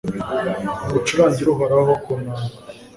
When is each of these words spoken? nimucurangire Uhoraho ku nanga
nimucurangire 0.83 1.49
Uhoraho 1.51 1.91
ku 2.03 2.11
nanga 2.21 2.55